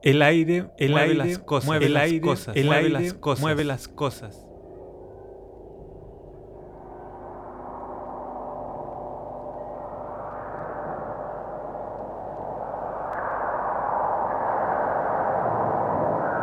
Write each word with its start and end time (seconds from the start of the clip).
El 0.00 0.22
aire, 0.22 0.70
el 0.78 0.92
mueve 0.92 1.10
aire, 1.10 1.14
las 1.16 1.38
cosas, 1.38 1.66
mueve 1.66 1.86
el 1.86 1.94
las 1.94 2.02
aire, 2.04 2.20
cosas, 2.20 2.56
el 2.56 2.66
mueve 2.66 2.86
aire, 2.86 3.00
las 3.00 3.14
cosas, 3.14 3.40
mueve 3.40 3.64
las 3.64 3.88
cosas. 3.88 4.46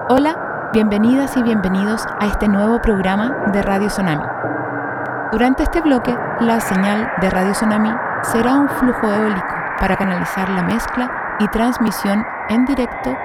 Hola, 0.10 0.70
bienvenidas 0.74 1.38
y 1.38 1.44
bienvenidos 1.44 2.06
a 2.20 2.28
este 2.28 2.50
nuevo 2.50 2.82
programa 2.82 3.52
de 3.54 3.62
Radio 3.62 3.88
Tsunami. 3.88 4.26
Durante 5.32 5.64
este 5.64 5.80
bloque, 5.80 6.14
la 6.42 6.60
señal 6.60 7.10
de 7.22 7.30
Radio 7.30 7.54
Tsunami 7.54 7.92
será 8.22 8.56
un 8.56 8.68
flujo 8.68 9.08
eólico 9.08 9.56
para 9.80 9.96
canalizar 9.96 10.50
la 10.50 10.64
mezcla 10.64 11.38
y 11.40 11.48
transmisión 11.48 12.26
en 12.50 12.66
directo 12.66 13.16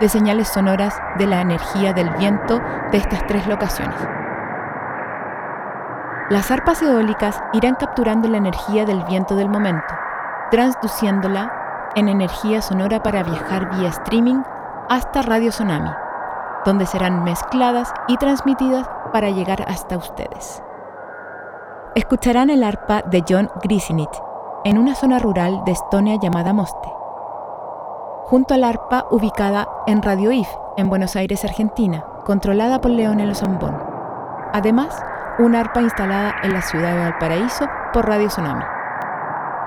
de 0.00 0.08
señales 0.08 0.48
sonoras 0.48 1.00
de 1.18 1.26
la 1.26 1.40
energía 1.40 1.92
del 1.92 2.10
viento 2.10 2.60
de 2.92 2.98
estas 2.98 3.26
tres 3.26 3.46
locaciones. 3.46 3.98
Las 6.28 6.50
arpas 6.50 6.82
eólicas 6.82 7.40
irán 7.52 7.76
capturando 7.76 8.28
la 8.28 8.38
energía 8.38 8.84
del 8.84 9.04
viento 9.04 9.36
del 9.36 9.48
momento, 9.48 9.94
transduciéndola 10.50 11.92
en 11.94 12.08
energía 12.08 12.60
sonora 12.60 13.02
para 13.02 13.22
viajar 13.22 13.70
vía 13.70 13.88
streaming 13.90 14.42
hasta 14.88 15.22
Radio 15.22 15.50
Tsunami, 15.50 15.90
donde 16.64 16.84
serán 16.86 17.22
mezcladas 17.22 17.92
y 18.08 18.16
transmitidas 18.16 18.88
para 19.12 19.30
llegar 19.30 19.64
hasta 19.68 19.96
ustedes. 19.96 20.62
Escucharán 21.94 22.50
el 22.50 22.62
arpa 22.64 23.02
de 23.02 23.24
John 23.26 23.50
Grisinit 23.62 24.10
en 24.64 24.78
una 24.78 24.94
zona 24.94 25.18
rural 25.18 25.62
de 25.64 25.72
Estonia 25.72 26.16
llamada 26.20 26.52
Moste, 26.52 26.75
junto 28.26 28.54
al 28.54 28.64
arpa 28.64 29.06
ubicada 29.12 29.68
en 29.86 30.02
Radio 30.02 30.32
IF 30.32 30.48
en 30.76 30.88
Buenos 30.88 31.14
Aires, 31.14 31.44
Argentina, 31.44 32.04
controlada 32.24 32.80
por 32.80 32.90
Leonel 32.90 33.36
Zambón. 33.36 33.78
Además, 34.52 35.00
un 35.38 35.54
arpa 35.54 35.80
instalada 35.80 36.34
en 36.42 36.52
la 36.52 36.60
ciudad 36.60 36.92
de 36.92 36.98
Valparaíso 36.98 37.66
por 37.92 38.08
Radio 38.08 38.26
Tsunami. 38.26 38.64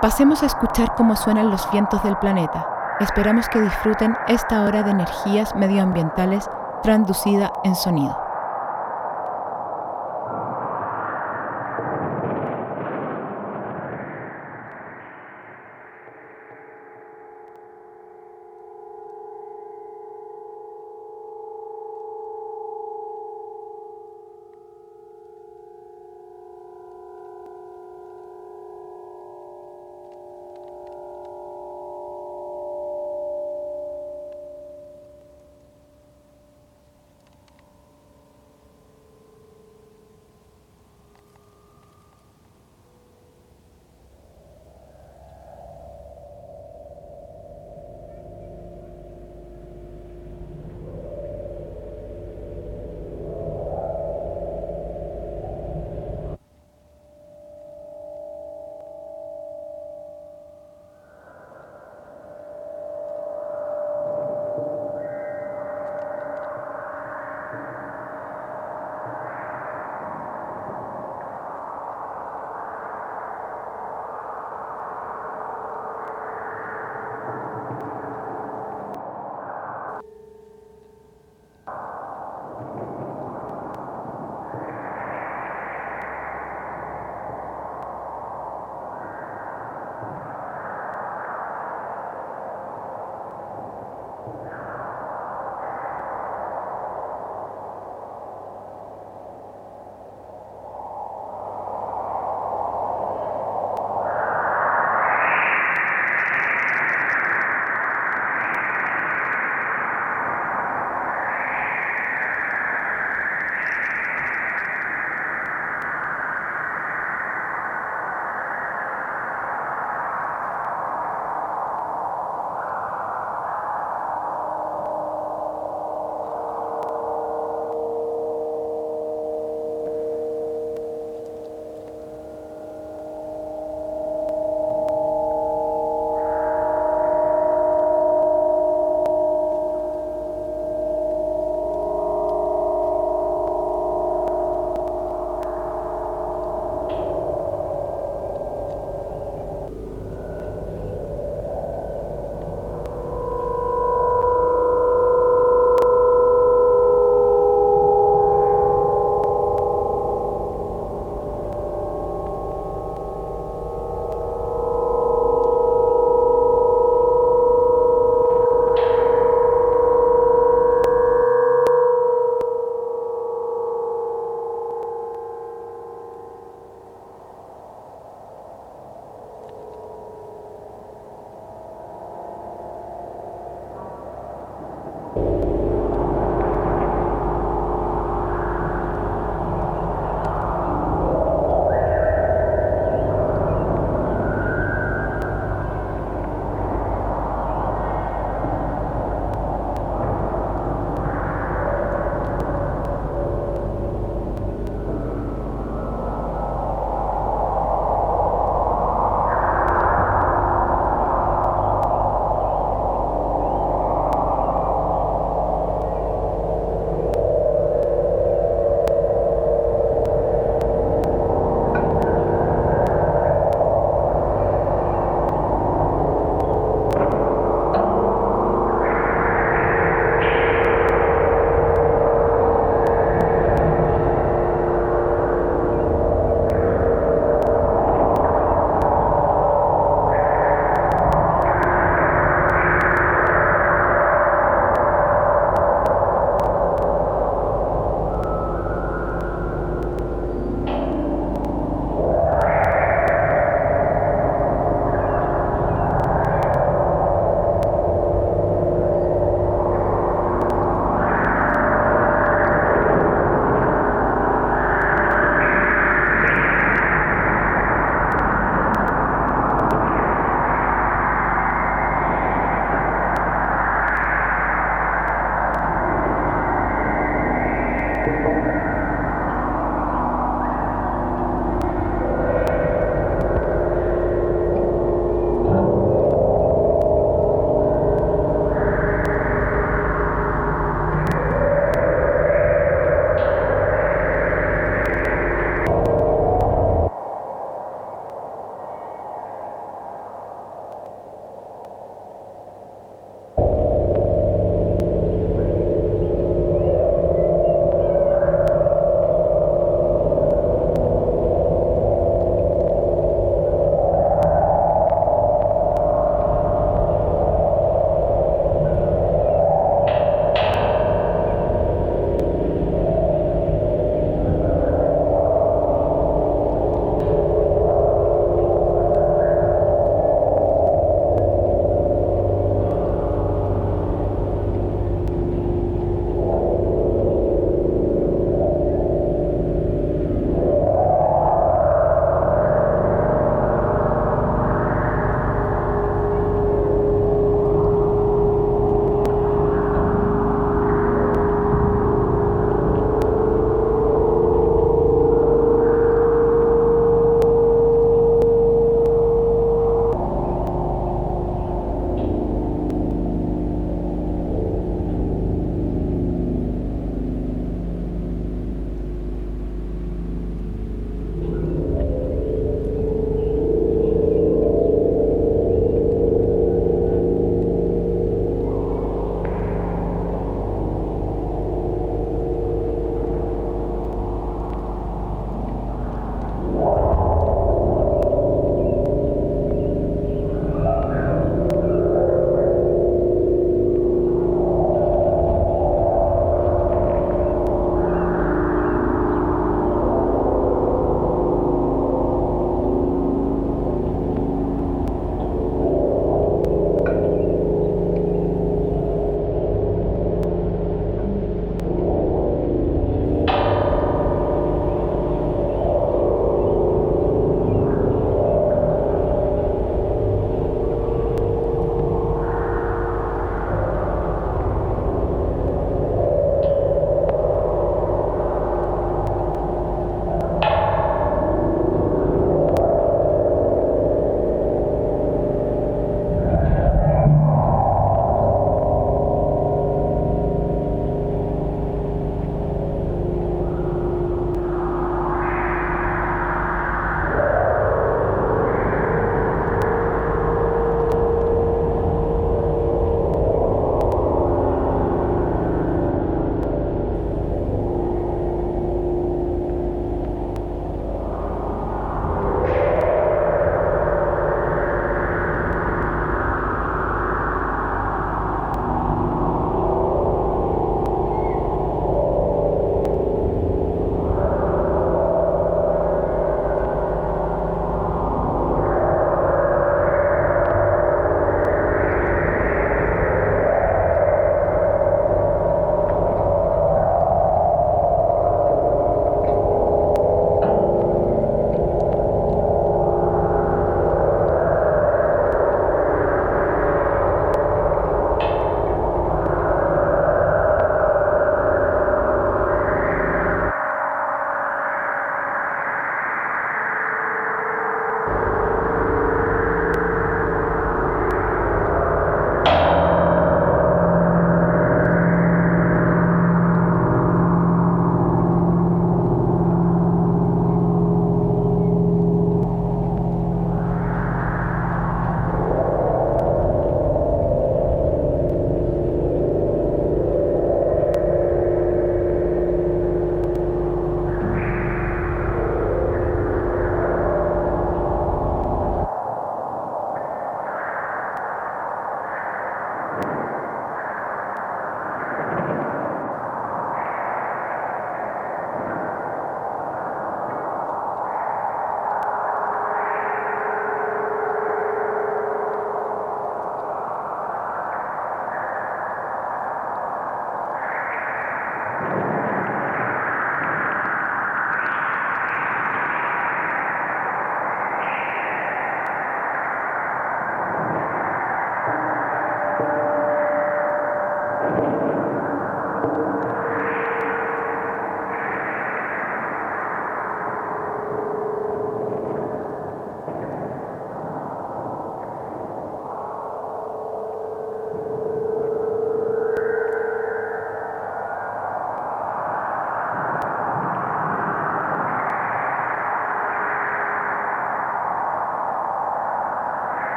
Pasemos 0.00 0.44
a 0.44 0.46
escuchar 0.46 0.94
cómo 0.96 1.16
suenan 1.16 1.50
los 1.50 1.68
vientos 1.72 2.04
del 2.04 2.16
planeta. 2.18 2.64
Esperamos 3.00 3.48
que 3.48 3.60
disfruten 3.60 4.14
esta 4.28 4.62
hora 4.62 4.84
de 4.84 4.92
energías 4.92 5.52
medioambientales 5.56 6.48
transducida 6.84 7.50
en 7.64 7.74
sonido. 7.74 8.23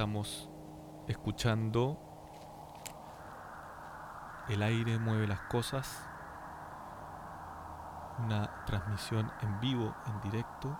Estamos 0.00 0.48
escuchando 1.08 1.98
El 4.48 4.62
aire 4.62 4.98
mueve 4.98 5.26
las 5.26 5.42
cosas, 5.42 6.08
una 8.18 8.64
transmisión 8.64 9.30
en 9.42 9.60
vivo, 9.60 9.94
en 10.06 10.20
directo, 10.22 10.74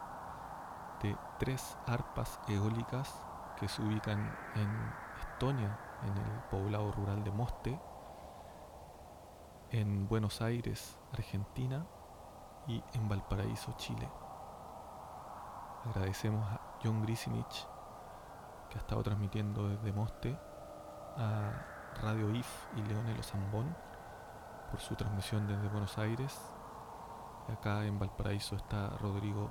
de 1.02 1.14
tres 1.38 1.76
arpas 1.86 2.40
eólicas 2.48 3.22
que 3.58 3.68
se 3.68 3.82
ubican 3.82 4.34
en 4.54 4.94
Estonia, 5.20 5.78
en 6.02 6.16
el 6.16 6.40
poblado 6.50 6.90
rural 6.90 7.22
de 7.22 7.30
Moste, 7.30 7.78
en 9.70 10.08
Buenos 10.08 10.40
Aires, 10.40 10.98
Argentina, 11.12 11.84
y 12.66 12.82
en 12.94 13.06
Valparaíso, 13.06 13.74
Chile. 13.76 14.08
Agradecemos 15.84 16.50
a 16.50 16.58
John 16.82 17.02
Grisinich, 17.02 17.66
que 18.70 18.78
ha 18.78 18.80
estado 18.80 19.02
transmitiendo 19.02 19.68
desde 19.68 19.92
Moste, 19.92 20.38
a 21.16 21.52
Radio 22.02 22.30
IF 22.30 22.48
y 22.76 22.82
Leonelo 22.82 23.22
Zambón 23.22 23.76
por 24.70 24.80
su 24.80 24.94
transmisión 24.94 25.46
desde 25.46 25.68
Buenos 25.68 25.98
Aires. 25.98 26.40
Acá 27.52 27.84
en 27.84 27.98
Valparaíso 27.98 28.54
está 28.54 28.90
Rodrigo 29.00 29.50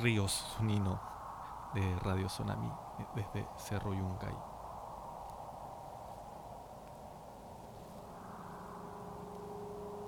Ríos 0.00 0.32
Zunino 0.56 1.00
de 1.74 1.98
Radio 2.00 2.26
Tsunami 2.26 2.72
desde 3.14 3.46
Cerro 3.56 3.94
Yungay. 3.94 4.36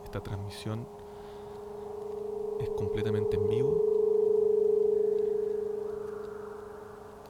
Esta 0.05 0.21
transmisión 0.21 0.87
es 2.61 2.69
completamente 2.71 3.37
en 3.37 3.49
vivo 3.49 3.93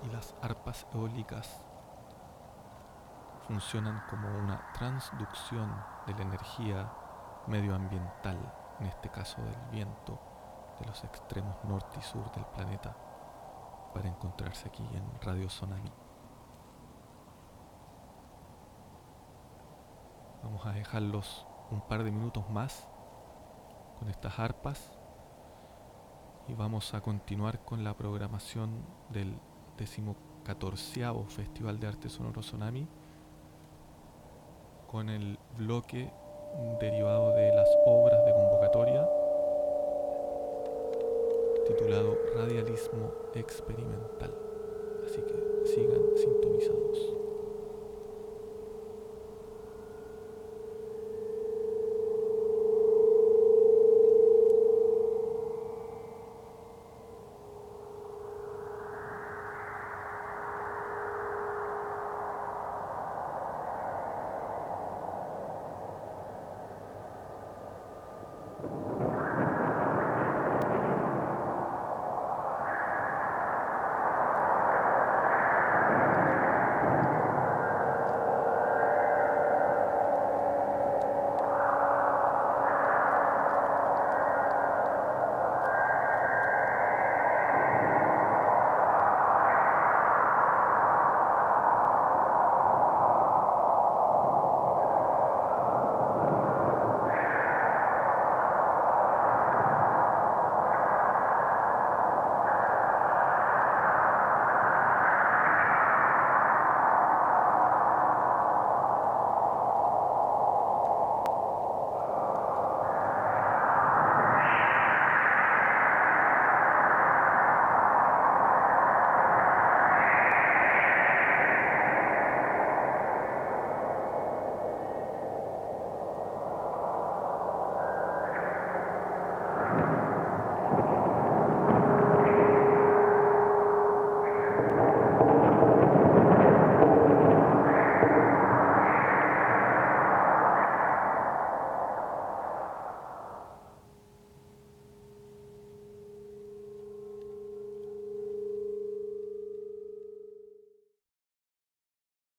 y 0.04 0.10
las 0.10 0.31
arpas 0.42 0.86
eólicas 0.92 1.60
funcionan 3.46 4.02
como 4.10 4.28
una 4.38 4.72
transducción 4.72 5.72
de 6.06 6.14
la 6.14 6.22
energía 6.22 6.92
medioambiental, 7.46 8.38
en 8.80 8.86
este 8.86 9.08
caso 9.08 9.40
del 9.42 9.56
viento, 9.70 10.18
de 10.80 10.86
los 10.86 11.04
extremos 11.04 11.56
norte 11.64 11.98
y 11.98 12.02
sur 12.02 12.30
del 12.32 12.44
planeta, 12.46 12.96
para 13.94 14.08
encontrarse 14.08 14.68
aquí 14.68 14.88
en 14.92 15.20
Radio 15.20 15.46
Tsunami. 15.46 15.92
Vamos 20.42 20.66
a 20.66 20.72
dejarlos 20.72 21.46
un 21.70 21.80
par 21.82 22.02
de 22.02 22.10
minutos 22.10 22.48
más 22.50 22.88
con 23.98 24.08
estas 24.08 24.38
arpas 24.38 24.98
y 26.48 26.54
vamos 26.54 26.94
a 26.94 27.00
continuar 27.00 27.64
con 27.64 27.84
la 27.84 27.94
programación 27.94 28.84
del 29.10 29.38
14 30.44 31.04
Festival 31.28 31.78
de 31.78 31.86
Arte 31.86 32.08
Sonoro 32.08 32.40
Tsunami 32.40 32.86
con 34.90 35.08
el 35.08 35.38
bloque 35.56 36.10
derivado 36.80 37.34
de 37.34 37.54
las 37.54 37.68
obras 37.86 38.24
de 38.24 38.32
convocatoria 38.32 39.08
titulado 41.66 42.18
Radialismo 42.34 43.12
Experimental. 43.34 44.34
Así 45.06 45.22
que. 45.22 45.41